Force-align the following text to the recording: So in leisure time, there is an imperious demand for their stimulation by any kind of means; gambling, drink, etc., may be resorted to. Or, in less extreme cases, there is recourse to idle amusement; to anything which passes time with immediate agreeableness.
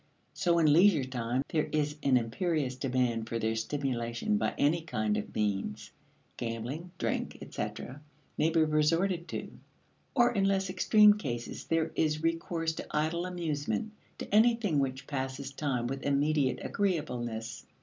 So 0.33 0.57
in 0.57 0.73
leisure 0.73 1.03
time, 1.03 1.43
there 1.49 1.69
is 1.71 1.95
an 2.01 2.17
imperious 2.17 2.75
demand 2.75 3.29
for 3.29 3.37
their 3.37 3.55
stimulation 3.55 4.37
by 4.37 4.55
any 4.57 4.81
kind 4.81 5.15
of 5.15 5.35
means; 5.35 5.91
gambling, 6.37 6.89
drink, 6.97 7.37
etc., 7.39 8.01
may 8.35 8.49
be 8.49 8.63
resorted 8.63 9.27
to. 9.27 9.51
Or, 10.15 10.31
in 10.33 10.45
less 10.45 10.71
extreme 10.71 11.19
cases, 11.19 11.65
there 11.65 11.91
is 11.93 12.23
recourse 12.23 12.73
to 12.77 12.87
idle 12.89 13.27
amusement; 13.27 13.91
to 14.17 14.33
anything 14.33 14.79
which 14.79 15.05
passes 15.05 15.51
time 15.51 15.85
with 15.85 16.01
immediate 16.01 16.57
agreeableness. 16.63 17.67